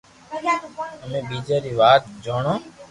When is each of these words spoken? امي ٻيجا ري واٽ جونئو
امي 1.03 1.19
ٻيجا 1.27 1.57
ري 1.65 1.73
واٽ 1.79 2.01
جونئو 2.23 2.55